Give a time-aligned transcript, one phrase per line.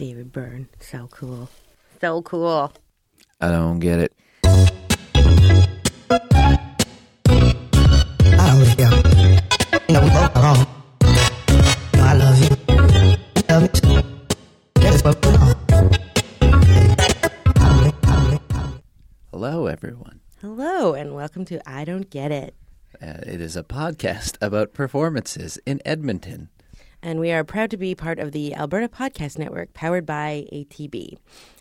[0.00, 0.66] David Byrne.
[0.78, 1.50] So cool.
[2.00, 2.72] So cool.
[3.38, 4.14] I don't get it.
[19.30, 20.20] Hello, everyone.
[20.40, 22.54] Hello, and welcome to I Don't Get It.
[23.02, 26.48] Uh, it is a podcast about performances in Edmonton.
[27.02, 31.16] And we are proud to be part of the Alberta Podcast Network, powered by ATB.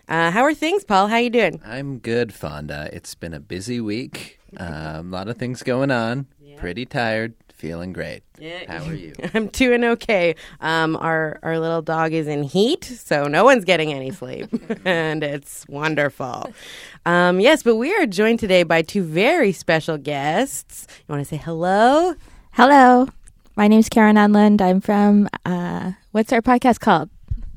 [0.07, 1.07] Uh, how are things, Paul?
[1.07, 1.61] How you doing?
[1.65, 2.89] I'm good, Fonda.
[2.91, 4.35] It's been a busy week.
[4.57, 6.25] Um, a lot of things going on.
[6.57, 7.35] Pretty tired.
[7.53, 8.23] Feeling great.
[8.67, 9.13] How are you?
[9.35, 10.33] I'm doing okay.
[10.59, 14.49] Um, our our little dog is in heat, so no one's getting any sleep,
[14.85, 16.51] and it's wonderful.
[17.05, 20.87] Um, yes, but we are joined today by two very special guests.
[21.07, 22.15] You want to say hello?
[22.53, 23.07] Hello.
[23.59, 24.61] My name's Karen Unland.
[24.61, 27.09] I'm from, uh, what's our podcast called?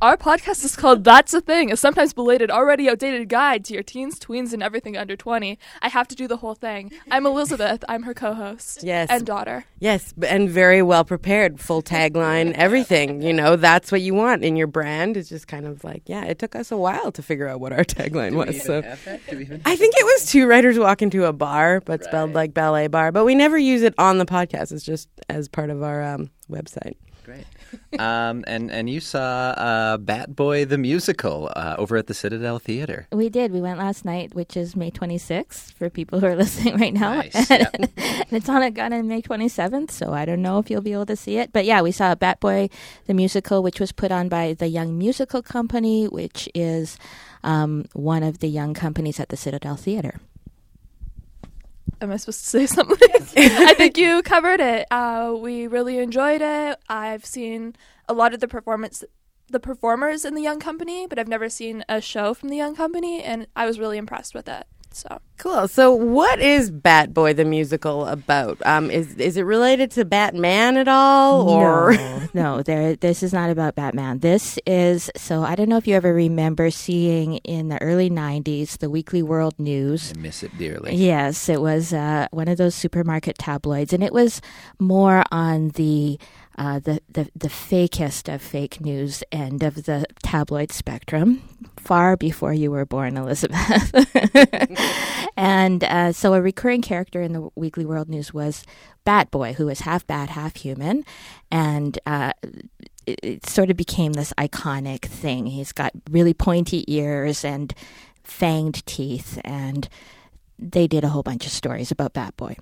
[0.02, 3.84] Our podcast is called That's a Thing, a sometimes belated, already outdated guide to your
[3.84, 5.60] teens, tweens, and everything under 20.
[5.80, 6.90] I have to do the whole thing.
[7.08, 7.84] I'm Elizabeth.
[7.88, 8.82] I'm her co host.
[8.82, 9.10] Yes.
[9.10, 9.64] And daughter.
[9.78, 13.22] Yes, and very well prepared, full tagline, everything.
[13.22, 15.16] You know, that's what you want in your brand.
[15.16, 17.72] It's just kind of like, yeah, it took us a while to figure out what
[17.72, 18.60] our tagline was.
[18.60, 18.78] So.
[18.78, 23.12] I think it was two writers walk into a bar, but spelled like ballet bar.
[23.12, 24.72] But we never use it on the podcast.
[24.72, 26.96] It's just as part of our um, website.
[27.24, 27.44] Great.
[27.98, 32.58] Um, and and you saw uh, Bat Boy the musical uh, over at the Citadel
[32.58, 33.06] Theater.
[33.12, 33.52] We did.
[33.52, 37.14] We went last night, which is May 26th for people who are listening right now.
[37.14, 37.88] Nice, and
[38.30, 41.16] it's on again on May 27th, so I don't know if you'll be able to
[41.16, 41.52] see it.
[41.52, 42.70] But yeah, we saw Bat Boy,
[43.06, 46.96] the musical, which was put on by the Young Musical Company, which is
[47.44, 50.20] um, one of the young companies at the Citadel Theater.
[52.02, 52.98] Am I supposed to say something?
[53.36, 54.88] I think you covered it.
[54.90, 56.78] Uh, we really enjoyed it.
[56.88, 57.76] I've seen
[58.08, 59.04] a lot of the performance.
[59.48, 62.74] The performers in the Young Company, but I've never seen a show from the Young
[62.74, 64.66] Company, and I was really impressed with it.
[64.92, 65.66] So Cool.
[65.66, 68.64] So, what is Bat Boy the musical about?
[68.64, 72.94] Um, is is it related to Batman at all, or no, no, there.
[72.94, 74.20] This is not about Batman.
[74.20, 75.42] This is so.
[75.42, 79.58] I don't know if you ever remember seeing in the early '90s the Weekly World
[79.58, 80.12] News.
[80.16, 80.94] I miss it dearly.
[80.94, 84.40] Yes, it was uh, one of those supermarket tabloids, and it was
[84.78, 86.20] more on the
[86.58, 91.42] uh, the, the the fakest of fake news end of the tabloid spectrum,
[91.78, 93.92] far before you were born, Elizabeth.
[95.36, 98.64] and uh, so, a recurring character in the Weekly World News was
[99.04, 101.04] Bat Boy, who was half bat, half human,
[101.50, 101.98] and.
[102.06, 102.32] Uh,
[103.04, 105.46] it, it sort of became this iconic thing.
[105.46, 107.74] He's got really pointy ears and
[108.24, 109.88] fanged teeth, and
[110.56, 112.56] they did a whole bunch of stories about Bat Boy.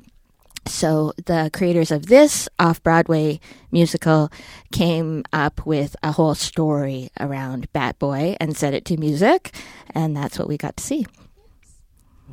[0.67, 3.41] So the creators of this off Broadway
[3.73, 4.31] musical
[4.73, 9.55] came up with a whole story around Bat Boy and set it to music,
[9.95, 11.07] and that's what we got to see.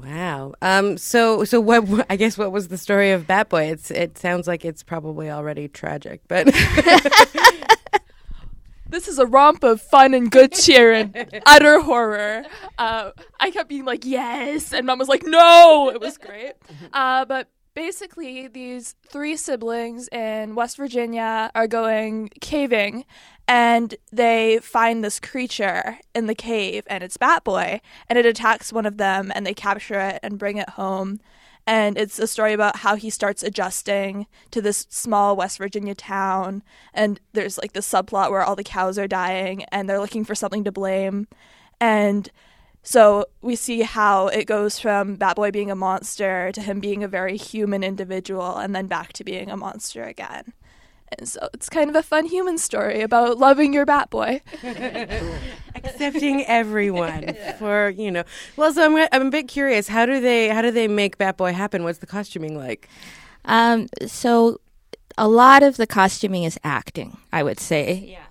[0.04, 0.54] wow?
[0.62, 2.06] Um, so so what?
[2.10, 3.64] I guess what was the story of Bat Boy?
[3.72, 6.46] It's it sounds like it's probably already tragic, but
[8.90, 12.44] this is a romp of fun and good cheer and utter horror.
[12.78, 15.92] Uh, I kept being like, yes, and mom was like, no.
[15.94, 16.54] It was great.
[16.94, 23.06] Uh, but basically, these three siblings in West Virginia are going caving,
[23.48, 27.80] and they find this creature in the cave, and it's Bat Boy,
[28.10, 31.20] and it attacks one of them, and they capture it and bring it home.
[31.68, 36.64] And it's a story about how he starts adjusting to this small West Virginia town.
[36.96, 40.34] And there's like this subplot where all the cows are dying and they're looking for
[40.34, 41.28] something to blame.
[41.80, 42.32] And
[42.88, 47.08] so we see how it goes from Batboy being a monster to him being a
[47.10, 50.54] very human individual and then back to being a monster again.
[51.18, 54.42] And so it's kind of a fun human story about loving your Bat Boy.
[55.76, 58.24] accepting everyone for you know.
[58.56, 59.90] Well, so I'm I'm a bit curious.
[59.90, 61.84] How do they how do they make Bat Boy happen?
[61.84, 62.88] What's the costuming like?
[63.44, 64.62] Um, so
[65.18, 68.12] a lot of the costuming is acting, I would say.
[68.12, 68.27] Yeah.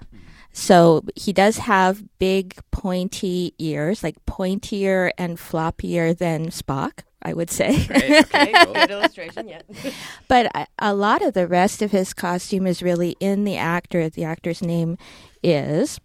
[0.57, 7.51] So he does have big pointy ears, like pointier and floppier than Spock, I would
[7.51, 7.87] say.
[7.91, 9.49] Okay, good illustration.
[9.49, 9.61] Yeah.
[10.29, 14.09] But a, a lot of the rest of his costume is really in the actor.
[14.09, 14.97] The actor's name
[15.43, 16.01] is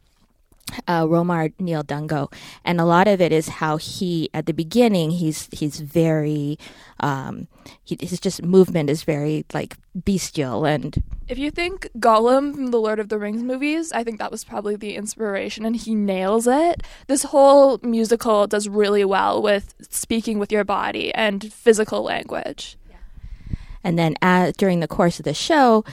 [0.87, 2.31] uh, Romar Neil Dungo,
[2.63, 6.57] and a lot of it is how he at the beginning he's he's very
[6.99, 7.47] um,
[7.83, 12.79] he, his just movement is very like bestial and If you think Gollum from the
[12.79, 16.47] Lord of the Rings movies, I think that was probably the inspiration and he nails
[16.47, 16.83] it.
[17.07, 22.77] This whole musical does really well with speaking with your body and physical language.
[23.83, 25.83] And then uh, during the course of the show,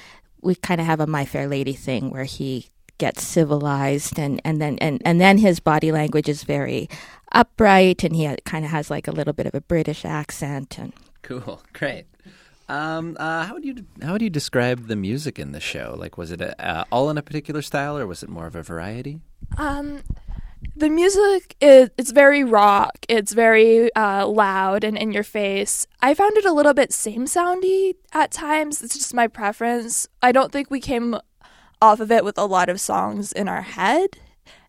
[0.43, 2.69] we kind of have a My Fair Lady thing where he
[2.99, 6.89] gets civilized, and and then and and then his body language is very
[7.33, 10.93] upright, and he kind of has like a little bit of a British accent, and
[11.23, 12.07] Cool, great.
[12.71, 15.95] Um, uh, how would you how would you describe the music in the show?
[15.99, 18.55] Like, was it a, uh, all in a particular style, or was it more of
[18.55, 19.21] a variety?
[19.57, 20.03] Um,
[20.77, 23.07] the music is it's very rock.
[23.09, 25.87] It's very uh, loud and in your face.
[26.03, 28.83] I found it a little bit same soundy at times.
[28.83, 30.07] It's just my preference.
[30.23, 31.19] I don't think we came
[31.81, 34.19] off of it with a lot of songs in our head.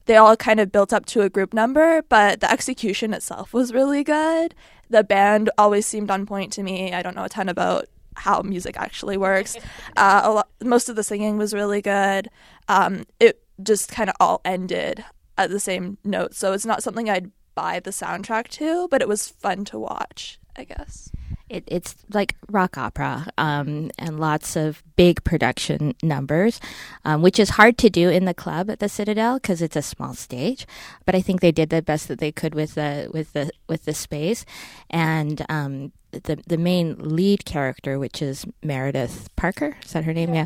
[0.06, 3.74] They all kind of built up to a group number, but the execution itself was
[3.74, 4.56] really good.
[4.90, 6.94] The band always seemed on point to me.
[6.94, 7.86] I don't know a ton about
[8.16, 9.58] how music actually works.
[9.98, 12.30] Uh, a lot, most of the singing was really good.
[12.70, 15.04] Um, it just kind of all ended
[15.38, 19.10] at the same note, so it's not something I'd buy the soundtrack to, but it
[19.10, 20.40] was fun to watch.
[20.56, 21.12] I guess.
[21.50, 26.60] It, it's like rock opera um, and lots of big production numbers,
[27.06, 29.82] um, which is hard to do in the club at the Citadel because it's a
[29.82, 30.68] small stage.
[31.06, 33.86] But I think they did the best that they could with the with the with
[33.86, 34.46] the space,
[34.90, 40.34] and um, the the main lead character, which is Meredith Parker, is that her name?
[40.34, 40.46] Yeah,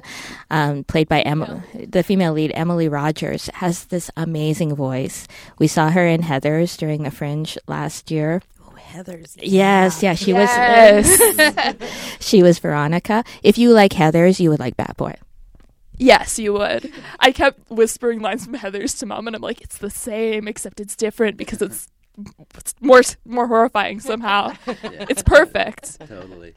[0.49, 5.27] um, played by Emma, the female lead Emily Rogers, has this amazing voice.
[5.59, 8.41] We saw her in Heather's during the Fringe last year.
[8.93, 9.35] Heather's.
[9.41, 11.19] Yes, yeah, she Yes.
[11.19, 11.75] was.
[12.19, 13.23] she was Veronica.
[13.41, 15.15] If you like Heather's, you would like Bat Boy.
[15.97, 16.91] Yes, you would.
[17.19, 20.79] I kept whispering lines from Heather's to mom, and I'm like, it's the same, except
[20.79, 21.87] it's different because it's,
[22.55, 24.53] it's more more horrifying somehow.
[24.67, 25.99] It's perfect.
[26.07, 26.53] Totally.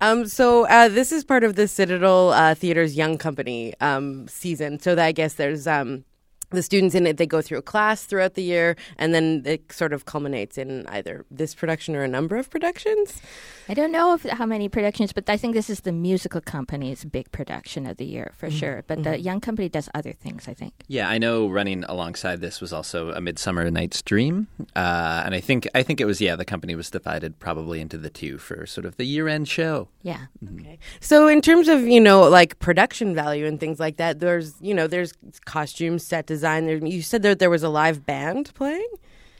[0.00, 4.78] Um, so uh, this is part of the Citadel uh, Theater's Young Company um, season.
[4.80, 6.04] So that I guess there's um,
[6.50, 7.16] the students in it.
[7.16, 10.86] They go through a class throughout the year, and then it sort of culminates in
[10.88, 13.20] either this production or a number of productions.
[13.68, 17.04] I don't know if, how many productions, but I think this is the musical company's
[17.04, 18.58] big production of the year for mm-hmm.
[18.58, 18.84] sure.
[18.86, 19.22] But the mm-hmm.
[19.22, 20.74] Young Company does other things, I think.
[20.86, 21.48] Yeah, I know.
[21.48, 26.00] Running alongside this was also a Midsummer Night's Dream, uh, and I think I think
[26.00, 26.36] it was yeah.
[26.36, 29.88] The company was divided probably into the two for sort of the year-end show.
[30.02, 30.26] Yeah.
[30.44, 30.60] Mm-hmm.
[30.60, 30.78] Okay.
[31.00, 34.74] So in terms of you know like production value and things like that, there's you
[34.74, 35.14] know there's
[35.44, 36.43] costumes, set design.
[36.44, 38.88] There, you said that there was a live band playing.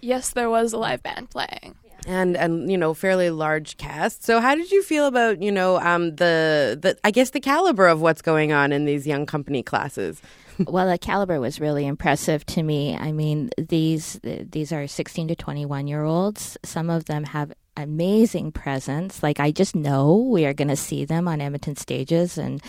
[0.01, 1.77] Yes, there was a live band playing.
[2.07, 4.25] and and you know fairly large cast.
[4.25, 7.87] So how did you feel about you know um the the I guess the caliber
[7.87, 10.21] of what's going on in these young company classes?
[10.67, 12.97] well, the caliber was really impressive to me.
[12.97, 16.57] I mean, these these are 16 to 21 year olds.
[16.63, 19.23] Some of them have amazing presence.
[19.23, 22.63] Like I just know we are going to see them on Edmonton stages and,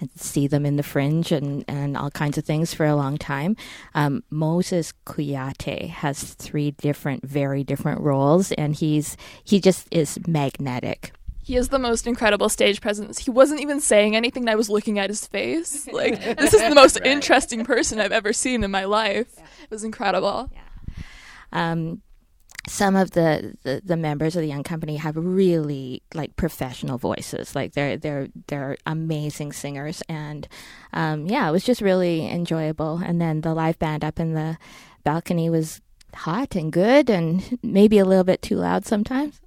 [0.00, 3.18] and see them in the Fringe and, and all kinds of things for a long
[3.18, 3.56] time.
[3.94, 11.12] Um, Moses Kuyate has three different, very different roles, and he's he just is magnetic.
[11.44, 13.18] He has the most incredible stage presence.
[13.18, 15.88] He wasn't even saying anything, I was looking at his face.
[15.92, 19.36] Like, this is the most interesting person I've ever seen in my life.
[19.64, 20.50] It was incredible.
[21.52, 22.00] um,
[22.68, 27.56] some of the, the, the members of the young company have really like professional voices.
[27.56, 30.02] Like they're they're they're amazing singers.
[30.08, 30.46] And
[30.92, 32.98] um, yeah it was just really enjoyable.
[32.98, 34.58] And then the live band up in the
[35.02, 35.80] balcony was
[36.14, 39.40] hot and good and maybe a little bit too loud sometimes.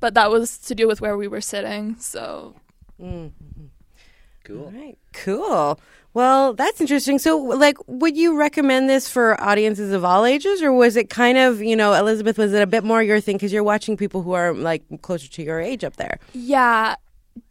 [0.00, 2.56] But that was to do with where we were sitting, so
[4.44, 4.64] Cool.
[4.64, 5.80] All right, cool.
[6.14, 7.18] Well, that's interesting.
[7.18, 11.38] So, like, would you recommend this for audiences of all ages, or was it kind
[11.38, 14.22] of, you know, Elizabeth, was it a bit more your thing because you're watching people
[14.22, 16.18] who are like closer to your age up there?
[16.34, 16.96] yeah.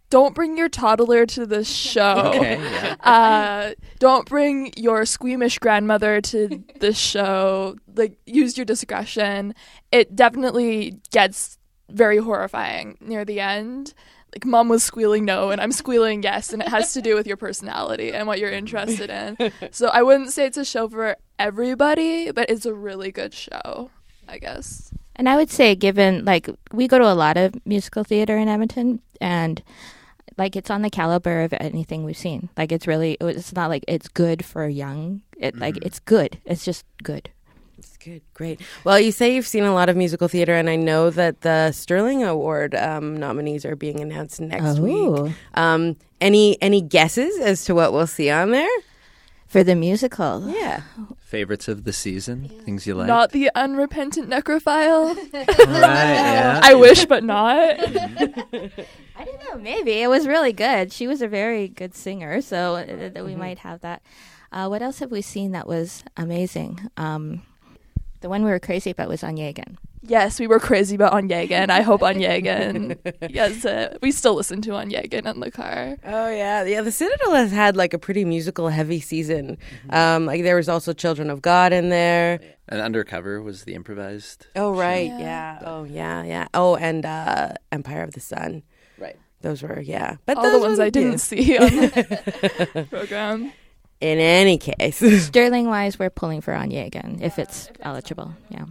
[0.09, 2.33] Don't bring your toddler to this show.
[2.35, 2.57] Okay.
[2.59, 2.95] Yeah.
[2.99, 7.77] uh, don't bring your squeamish grandmother to this show.
[7.95, 9.55] Like, use your discretion.
[9.89, 11.57] It definitely gets
[11.89, 13.93] very horrifying near the end.
[14.33, 17.27] Like, mom was squealing no, and I'm squealing yes, and it has to do with
[17.27, 19.51] your personality and what you're interested in.
[19.71, 23.89] So, I wouldn't say it's a show for everybody, but it's a really good show,
[24.27, 24.93] I guess.
[25.15, 28.47] and i would say given like we go to a lot of musical theater in
[28.47, 29.61] edmonton and
[30.37, 32.49] like it's on the caliber of anything we've seen.
[32.57, 35.21] Like it's really it's not like it's good for young.
[35.37, 35.85] It like mm-hmm.
[35.85, 36.39] it's good.
[36.45, 37.29] It's just good
[37.81, 38.61] It's good, great.
[38.83, 41.71] Well, you say you've seen a lot of musical theater, and I know that the
[41.71, 45.23] Sterling Award um, nominees are being announced next Oh.
[45.23, 45.33] week.
[45.55, 48.69] Um, any any guesses as to what we'll see on there?
[49.47, 50.83] for the musical Yeah.
[51.19, 53.07] Favorites of the season, things you like.
[53.07, 55.13] Not the unrepentant necrophile.
[55.33, 55.45] right.
[55.57, 56.59] Yeah.
[56.63, 57.75] I wish, but not.
[57.79, 59.57] I don't know.
[59.59, 60.93] Maybe it was really good.
[60.93, 64.01] She was a very good singer, so uh, that we might have that.
[64.53, 66.79] Uh, what else have we seen that was amazing?
[66.95, 67.41] Um,
[68.21, 69.75] the one we were crazy about was Onegin.
[70.03, 71.69] Yes, we were crazy about Onegin.
[71.69, 72.97] I hope Onegin.
[73.29, 75.95] yes, uh, we still listen to Onegin in the car.
[76.05, 76.81] Oh yeah, yeah.
[76.81, 79.57] The Citadel has had like a pretty musical heavy season.
[79.91, 82.39] Um, like there was also Children of God in there.
[82.67, 84.47] And Undercover was the improvised.
[84.55, 85.19] Oh right, Yeah.
[85.19, 85.59] yeah.
[85.65, 86.47] Oh yeah, yeah.
[86.53, 88.63] Oh, and uh, Empire of the Sun.
[88.97, 89.17] Right.
[89.41, 91.17] Those were yeah, but All the those ones I didn't yeah.
[91.17, 93.51] see on the program.
[94.01, 98.33] In any case, Sterling wise, we're pulling for Onegin if it's eligible.
[98.49, 98.65] Yeah.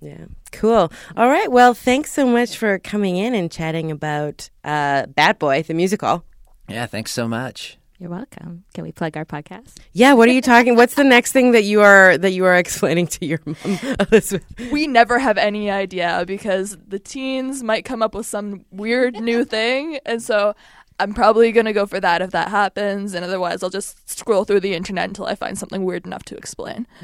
[0.00, 0.92] yeah, cool.
[1.16, 1.50] All right.
[1.50, 6.24] Well, thanks so much for coming in and chatting about uh, Bat Boy the musical.
[6.68, 7.76] Yeah, thanks so much.
[7.98, 8.62] You're welcome.
[8.74, 9.74] Can we plug our podcast?
[9.92, 10.12] Yeah.
[10.12, 10.76] What are you talking?
[10.76, 13.56] What's the next thing that you are that you are explaining to your mom,
[13.98, 14.70] Elizabeth?
[14.70, 19.44] We never have any idea because the teens might come up with some weird new
[19.44, 19.98] thing.
[20.06, 20.54] And so
[21.00, 23.14] I'm probably going to go for that if that happens.
[23.14, 26.36] And otherwise, I'll just scroll through the internet until I find something weird enough to
[26.36, 26.86] explain.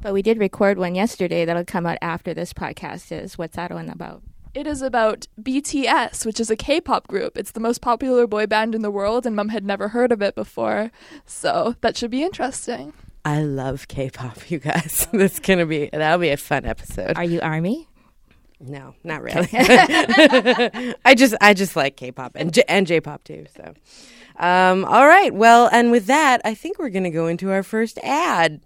[0.00, 3.36] But we did record one yesterday that'll come out after this podcast is.
[3.36, 4.22] What's that one about?
[4.54, 7.36] It is about BTS, which is a K pop group.
[7.36, 10.22] It's the most popular boy band in the world, and mom had never heard of
[10.22, 10.92] it before.
[11.26, 12.92] So that should be interesting.
[13.24, 15.08] I love K-pop, you guys.
[15.12, 17.16] That's gonna be that'll be a fun episode.
[17.16, 17.87] Are you Army?
[18.60, 19.48] No, not really.
[19.52, 23.46] I just I just like K-pop and J- and J-pop too.
[23.56, 23.74] So,
[24.36, 25.32] um, all right.
[25.32, 28.60] Well, and with that, I think we're gonna go into our first ad.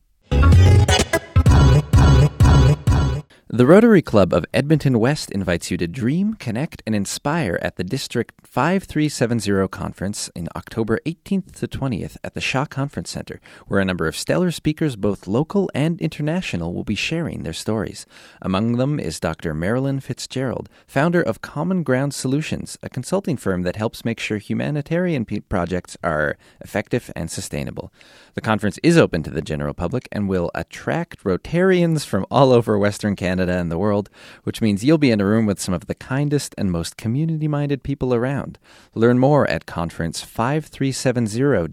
[3.55, 7.85] The Rotary Club of Edmonton West invites you to dream, connect, and inspire at the
[7.85, 13.85] District 5370 conference in October 18th to 20th at the Shaw Conference Center, where a
[13.85, 18.07] number of stellar speakers, both local and international, will be sharing their stories.
[18.41, 19.53] Among them is Dr.
[19.53, 25.27] Marilyn Fitzgerald, founder of Common Ground Solutions, a consulting firm that helps make sure humanitarian
[25.27, 27.93] projects are effective and sustainable.
[28.33, 32.79] The conference is open to the general public and will attract Rotarians from all over
[32.79, 34.11] Western Canada and the world,
[34.45, 37.49] which means you'll be in a room with some of the kindest and most community
[37.49, 38.59] minded people around.
[38.95, 41.69] Learn more at conference 5370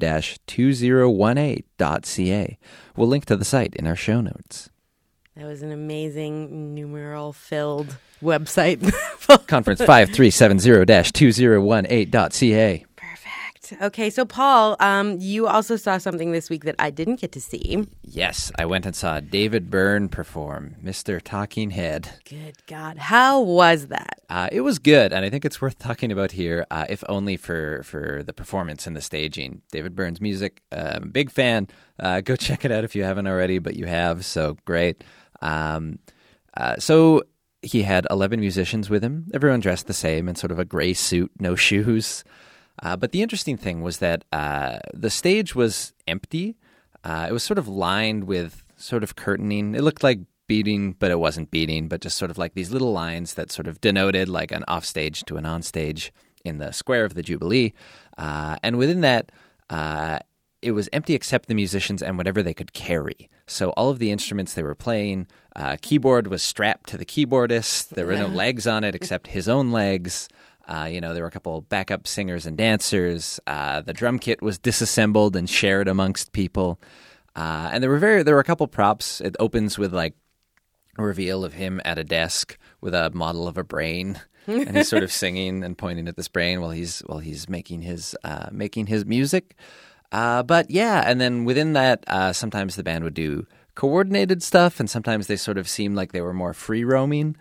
[0.47, 2.57] 2018.ca.
[2.95, 4.69] We'll link to the site in our show notes.
[5.35, 8.81] That was an amazing numeral filled website.
[9.47, 12.85] Conference 5370 2018.ca.
[13.69, 13.81] Perfect.
[13.83, 17.41] Okay, so Paul, um, you also saw something this week that I didn't get to
[17.41, 17.87] see.
[18.01, 21.21] Yes, I went and saw David Byrne perform Mr.
[21.21, 22.09] Talking Head.
[22.25, 24.21] Good God, how was that?
[24.29, 27.37] Uh, it was good, and I think it's worth talking about here, uh, if only
[27.37, 29.61] for, for the performance and the staging.
[29.71, 31.67] David Byrne's music, uh, big fan.
[31.99, 35.03] Uh, go check it out if you haven't already, but you have, so great.
[35.41, 35.99] Um,
[36.55, 37.23] uh, so
[37.61, 40.93] he had 11 musicians with him, everyone dressed the same in sort of a gray
[40.93, 42.23] suit, no shoes.
[42.81, 46.55] Uh, but the interesting thing was that uh, the stage was empty.
[47.03, 49.75] Uh, it was sort of lined with sort of curtaining.
[49.75, 52.91] It looked like beating, but it wasn't beating, but just sort of like these little
[52.91, 56.11] lines that sort of denoted like an offstage to an onstage
[56.43, 57.73] in the square of the Jubilee.
[58.17, 59.31] Uh, and within that,
[59.69, 60.19] uh,
[60.61, 63.29] it was empty except the musicians and whatever they could carry.
[63.47, 67.89] So all of the instruments they were playing, uh, keyboard was strapped to the keyboardist.
[67.89, 70.27] There were no legs on it except his own legs.
[70.69, 73.39] Uh, you know, there were a couple backup singers and dancers.
[73.47, 76.79] Uh, the drum kit was disassembled and shared amongst people.
[77.35, 79.19] Uh, and there were very there were a couple props.
[79.19, 80.13] It opens with like
[80.97, 84.89] a reveal of him at a desk with a model of a brain, and he's
[84.89, 88.49] sort of singing and pointing at this brain while he's while he's making his uh,
[88.51, 89.55] making his music.
[90.11, 94.79] Uh, but yeah, and then within that, uh, sometimes the band would do coordinated stuff,
[94.79, 97.35] and sometimes they sort of seemed like they were more free roaming.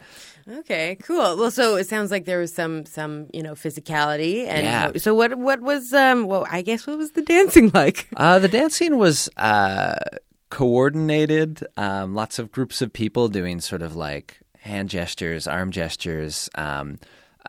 [0.50, 1.36] Okay, cool.
[1.36, 4.92] Well, so it sounds like there was some some you know physicality, and Yeah.
[4.96, 8.08] so what what was um well I guess what was the dancing like?
[8.16, 9.96] Uh, the dancing was uh,
[10.50, 11.66] coordinated.
[11.76, 16.48] Um, lots of groups of people doing sort of like hand gestures, arm gestures.
[16.54, 16.98] Um,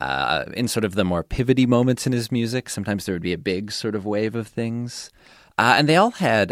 [0.01, 3.33] uh, in sort of the more pivoty moments in his music, sometimes there would be
[3.33, 5.09] a big sort of wave of things,
[5.57, 6.51] uh, and they all had.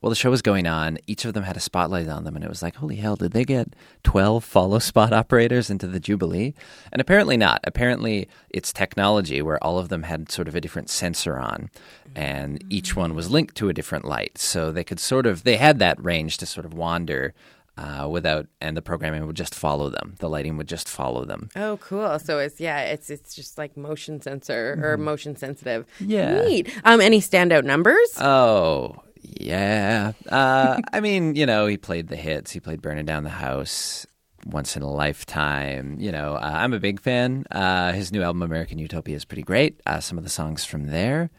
[0.00, 0.98] Well, the show was going on.
[1.06, 3.32] Each of them had a spotlight on them, and it was like, holy hell, did
[3.32, 3.74] they get
[4.04, 6.54] 12 follow spot operators into the Jubilee?
[6.92, 7.60] And apparently not.
[7.64, 11.70] Apparently, it's technology where all of them had sort of a different sensor on,
[12.14, 14.38] and each one was linked to a different light.
[14.38, 17.34] So they could sort of, they had that range to sort of wander
[17.78, 20.14] uh, without, and the programming would just follow them.
[20.18, 21.50] The lighting would just follow them.
[21.54, 22.18] Oh, cool.
[22.18, 25.86] So it's yeah, it's it's just like motion sensor or motion sensitive.
[26.00, 26.42] Yeah.
[26.42, 26.74] Neat.
[26.84, 28.18] Um, any standout numbers?
[28.18, 30.12] Oh, yeah.
[30.28, 32.52] Uh, I mean, you know, he played the hits.
[32.52, 34.06] He played Burning Down the House,
[34.44, 35.96] Once in a Lifetime.
[35.98, 37.44] You know, uh, I'm a big fan.
[37.50, 39.80] Uh, his new album, American Utopia, is pretty great.
[39.86, 41.30] Uh, some of the songs from there.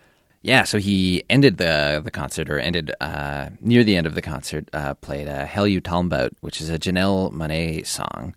[0.42, 4.22] Yeah, so he ended the the concert, or ended uh, near the end of the
[4.22, 8.36] concert, uh, played uh, Hell You Talmbout, which is a Janelle Monáe song.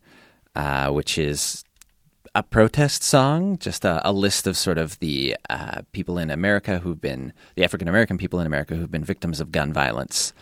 [0.93, 1.63] which is
[2.35, 6.79] a protest song, just a, a list of sort of the uh, people in America
[6.79, 10.33] who've been, the African American people in America who've been victims of gun violence,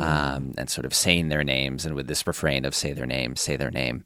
[0.00, 3.36] um, and sort of saying their names, and with this refrain of say their name,
[3.36, 4.04] say their name.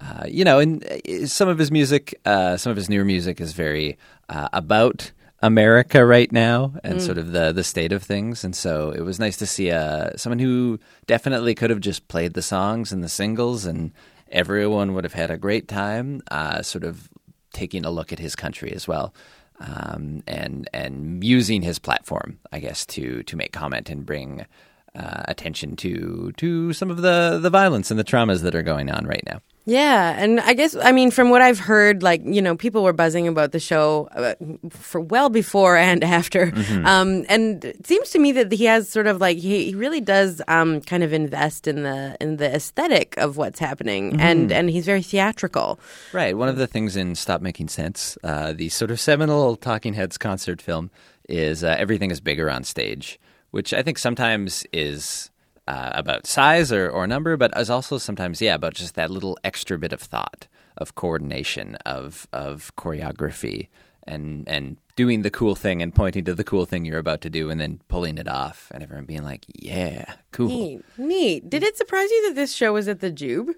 [0.00, 3.40] Uh, you know, and uh, some of his music, uh, some of his newer music
[3.40, 3.98] is very
[4.30, 8.44] uh, about America right now and sort of the the state of things.
[8.44, 12.34] And so it was nice to see uh, someone who definitely could have just played
[12.34, 13.92] the songs and the singles, and
[14.30, 16.22] everyone would have had a great time.
[16.30, 17.08] Uh, sort of
[17.52, 19.14] taking a look at his country as well.
[19.60, 24.46] Um, and and using his platform, I guess, to to make comment and bring
[24.94, 28.90] uh, attention to to some of the the violence and the traumas that are going
[28.90, 29.40] on right now.
[29.66, 32.92] Yeah, and I guess I mean from what I've heard, like you know, people were
[32.92, 34.34] buzzing about the show uh,
[34.70, 36.52] for well before and after,
[36.84, 40.00] um, and it seems to me that he has sort of like he, he really
[40.00, 44.70] does um, kind of invest in the in the aesthetic of what's happening, and and
[44.70, 45.78] he's very theatrical.
[46.12, 46.36] Right.
[46.36, 50.16] One of the things in Stop Making Sense, uh, the sort of seminal Talking Heads
[50.16, 50.90] concert film,
[51.28, 55.30] is uh, everything is bigger on stage, which I think sometimes is
[55.70, 59.38] uh, about size or, or number, but is also sometimes, yeah, about just that little
[59.44, 63.68] extra bit of thought, of coordination, of of choreography,
[64.04, 67.30] and and doing the cool thing and pointing to the cool thing you're about to
[67.30, 71.48] do, and then pulling it off, and everyone being like, "Yeah, cool." Neat, neat.
[71.48, 73.50] Did it surprise you that this show was at the Jube?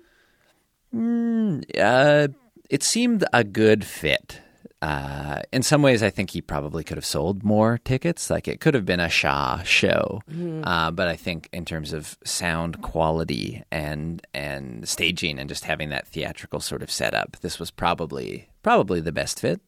[0.95, 2.29] Uh,
[2.69, 4.43] it seemed a good fit.
[4.83, 8.31] Uh, in some ways, I think he probably could have sold more tickets.
[8.31, 10.21] Like it could have been a Shaw show,
[10.65, 15.91] uh, but I think in terms of sound quality and and staging and just having
[15.91, 19.61] that theatrical sort of setup, this was probably probably the best fit.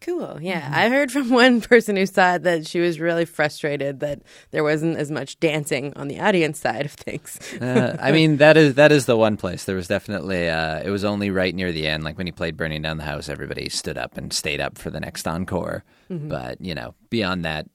[0.00, 0.38] Cool.
[0.40, 0.68] Yeah.
[0.72, 4.64] I heard from one person who saw it that she was really frustrated that there
[4.64, 7.38] wasn't as much dancing on the audience side of things.
[7.60, 9.64] Uh, I mean, that is that is the one place.
[9.64, 12.56] There was definitely uh, it was only right near the end, like when he played
[12.56, 15.84] "Burning Down the House," everybody stood up and stayed up for the next encore.
[16.08, 17.68] But you know, beyond that,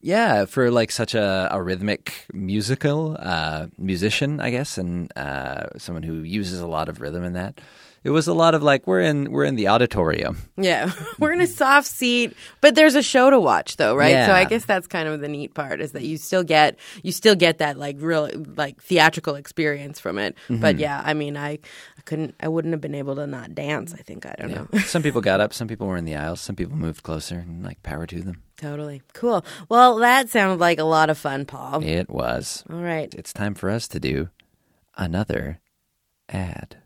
[0.00, 6.02] yeah, for like such a, a rhythmic musical uh, musician, I guess, and uh, someone
[6.02, 7.60] who uses a lot of rhythm in that,
[8.04, 10.38] it was a lot of like we're in we're in the auditorium.
[10.56, 10.92] Yeah.
[11.18, 14.10] We're in a soft seat, but there's a show to watch though, right?
[14.10, 14.26] Yeah.
[14.26, 17.12] So I guess that's kind of the neat part is that you still get you
[17.12, 20.36] still get that like real like theatrical experience from it.
[20.48, 20.80] But mm-hmm.
[20.80, 23.98] yeah, I mean, I I couldn't I wouldn't have been able to not dance, I
[23.98, 24.26] think.
[24.26, 24.78] I don't know.
[24.86, 27.64] some people got up, some people were in the aisles, some people moved closer, and
[27.64, 28.42] like power to them.
[28.56, 29.02] Totally.
[29.12, 29.44] Cool.
[29.68, 31.82] Well, that sounded like a lot of fun, Paul.
[31.82, 32.64] It was.
[32.70, 33.12] All right.
[33.14, 34.28] It's time for us to do
[34.96, 35.60] another
[36.28, 36.76] ad.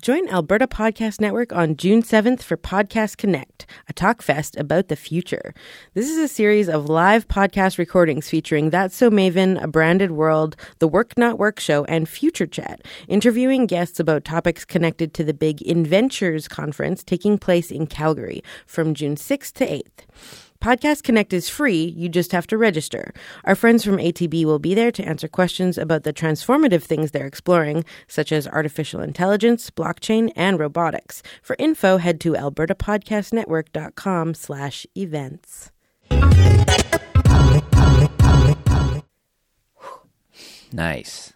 [0.00, 4.94] Join Alberta Podcast Network on June 7th for Podcast Connect, a talk fest about the
[4.94, 5.52] future.
[5.94, 10.54] This is a series of live podcast recordings featuring That's So Maven, A Branded World,
[10.78, 15.34] The Work Not Work Show, and Future Chat, interviewing guests about topics connected to the
[15.34, 20.47] big Inventures conference taking place in Calgary from June 6th to 8th.
[20.62, 23.12] Podcast Connect is free, you just have to register.
[23.44, 27.26] Our friends from ATB will be there to answer questions about the transformative things they're
[27.26, 31.22] exploring, such as artificial intelligence, blockchain, and robotics.
[31.42, 35.70] For info, head to albertapodcastnetwork.com slash events.
[40.72, 41.32] Nice.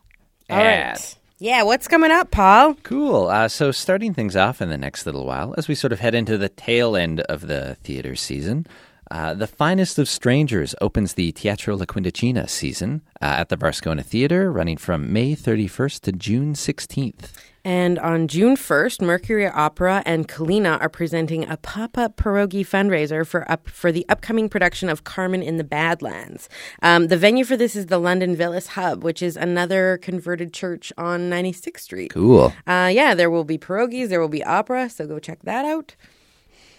[0.50, 0.96] All ad.
[0.96, 1.16] right.
[1.38, 2.74] Yeah, what's coming up, Paul?
[2.82, 3.28] Cool.
[3.28, 6.14] Uh, so, starting things off in the next little while, as we sort of head
[6.14, 8.66] into the tail end of the theater season,
[9.12, 14.02] uh, The Finest of Strangers opens the Teatro La Quindicina season uh, at the Varscona
[14.02, 17.30] Theater, running from May 31st to June 16th.
[17.64, 23.48] And on June 1st, Mercury Opera and Kalina are presenting a pop-up pierogi fundraiser for
[23.50, 26.48] up for the upcoming production of Carmen in the Badlands.
[26.82, 30.92] Um, the venue for this is the London Villas Hub, which is another converted church
[30.96, 32.10] on 96th Street.
[32.12, 32.52] Cool.
[32.66, 35.94] Uh, yeah, there will be pierogies, there will be opera, so go check that out.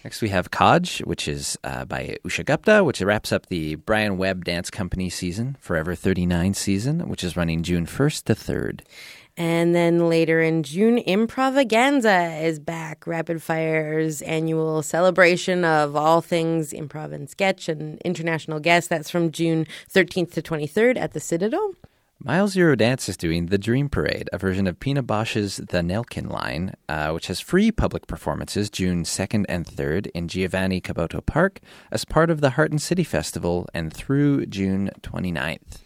[0.04, 4.18] Next, we have Kaj, which is uh, by Usha Gupta, which wraps up the Brian
[4.18, 8.80] Webb Dance Company season, Forever 39 season, which is running June 1st to 3rd.
[9.38, 13.06] And then later in June, Improvaganza is back.
[13.06, 18.88] Rapid Fire's annual celebration of all things improv and sketch and international guests.
[18.88, 21.74] That's from June 13th to 23rd at the Citadel.
[22.26, 26.30] Miles Zero Dance is doing The Dream Parade, a version of Pina Bausch's The Nelken
[26.30, 31.60] Line, uh, which has free public performances June 2nd and 3rd in Giovanni Caboto Park
[31.90, 35.83] as part of the Heart and City Festival and through June 29th.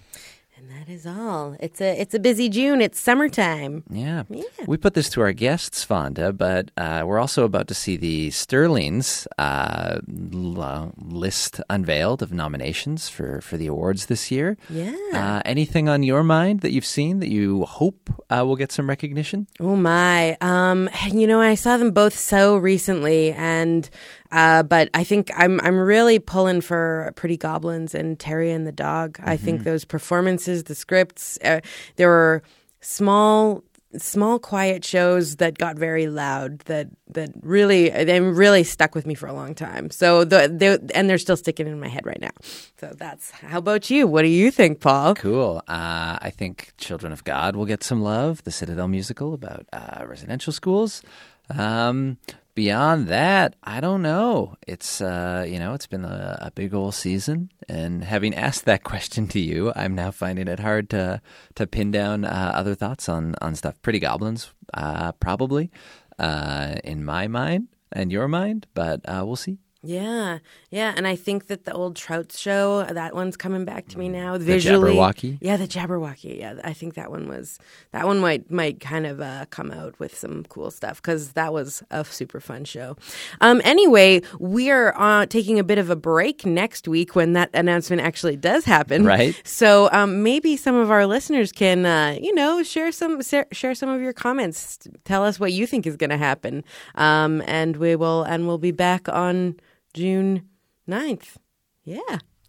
[0.58, 1.56] And that is all.
[1.60, 2.80] It's a it's a busy June.
[2.80, 3.84] It's summertime.
[3.90, 4.24] Yeah.
[4.28, 4.42] Yeah.
[4.66, 8.30] We put this to our guests, Fonda, but uh, we're also about to see the
[8.30, 9.98] Sterlings uh,
[10.34, 14.56] l- uh, list unveiled of nominations for, for the awards this year.
[14.68, 14.96] Yeah.
[15.14, 18.88] Uh, anything on your mind that you've seen that you hope uh, will get some
[18.88, 19.46] recognition?
[19.60, 20.36] Oh my.
[20.40, 23.88] Um, you know, I saw them both so recently and
[24.30, 28.72] uh, but I think I'm I'm really pulling for Pretty Goblins and Terry and the
[28.72, 29.18] Dog.
[29.22, 31.60] I think those performances, the scripts, uh,
[31.96, 32.42] there were
[32.80, 33.64] small
[33.96, 39.14] small quiet shows that got very loud that that really they really stuck with me
[39.14, 39.90] for a long time.
[39.90, 42.30] So the they, and they're still sticking in my head right now.
[42.78, 44.06] So that's how about you?
[44.06, 45.14] What do you think, Paul?
[45.14, 45.62] Cool.
[45.66, 48.44] Uh, I think Children of God will get some love.
[48.44, 51.02] The Citadel musical about uh, residential schools.
[51.50, 52.18] Um,
[52.58, 54.56] beyond that, I don't know.
[54.66, 58.82] It's uh, you know, it's been a, a big old season, and having asked that
[58.92, 61.22] question to you, I'm now finding it hard to
[61.54, 63.80] to pin down uh, other thoughts on on stuff.
[63.80, 65.70] Pretty Goblins, uh, probably,
[66.18, 69.58] uh, in my mind and your mind, but uh, we'll see.
[69.80, 70.38] Yeah,
[70.70, 74.08] yeah, and I think that the old Trout show, that one's coming back to me
[74.08, 74.94] now visually.
[74.94, 75.38] Jabberwocky?
[75.40, 76.36] yeah, the Jabberwocky.
[76.36, 77.60] Yeah, I think that one was
[77.92, 81.52] that one might might kind of uh, come out with some cool stuff because that
[81.52, 82.96] was a super fun show.
[83.40, 87.48] Um, anyway, we are uh, taking a bit of a break next week when that
[87.54, 89.04] announcement actually does happen.
[89.04, 89.40] Right.
[89.44, 93.76] So um, maybe some of our listeners can, uh, you know, share some share, share
[93.76, 94.88] some of your comments.
[95.04, 96.64] Tell us what you think is going to happen,
[96.96, 99.54] um, and we will and we'll be back on
[99.94, 100.48] June
[100.88, 101.36] 9th.
[101.84, 102.00] Yeah.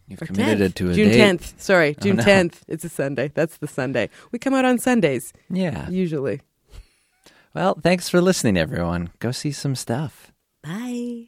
[0.08, 0.76] You've Or committed 10th.
[0.76, 1.20] to a June date.
[1.40, 1.60] 10th.
[1.60, 2.24] Sorry, June no.
[2.24, 2.62] 10th.
[2.68, 3.32] It's a Sunday.
[3.34, 4.10] That's the Sunday.
[4.32, 5.90] We come out on Sundays Yeah.
[5.90, 6.42] usually.
[7.54, 9.10] Well, thanks for listening, everyone.
[9.20, 10.32] Go see some stuff.
[10.64, 11.28] Bye.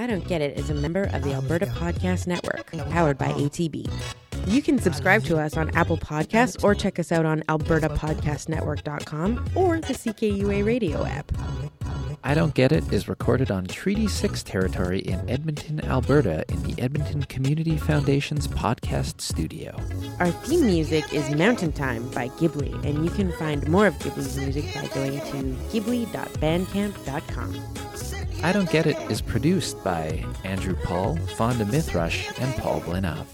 [0.00, 3.90] I Don't Get It is a member of the Alberta Podcast Network, powered by ATB.
[4.46, 9.80] You can subscribe to us on Apple Podcasts or check us out on albertapodcastnetwork.com or
[9.80, 11.30] the CKUA radio app.
[12.24, 16.80] I Don't Get It is recorded on Treaty 6 territory in Edmonton, Alberta, in the
[16.82, 19.76] Edmonton Community Foundation's podcast studio.
[20.18, 24.36] Our theme music is Mountain Time by Ghibli, and you can find more of Ghibli's
[24.36, 25.36] music by going to
[25.70, 27.54] ghibli.bandcamp.com.
[28.42, 33.26] I Don't Get It is produced by Andrew Paul, Fonda Mithrush, and Paul Blinov.